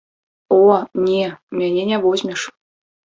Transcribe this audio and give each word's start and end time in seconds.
О, 0.55 0.61
не, 1.09 1.27
мяне 1.61 1.83
не 1.91 1.99
возьмеш. 2.07 2.51